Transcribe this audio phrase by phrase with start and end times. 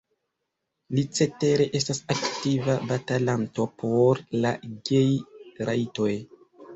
[0.99, 4.55] Li cetere estas aktiva batalanto por la
[4.89, 6.09] gej-rajtoj.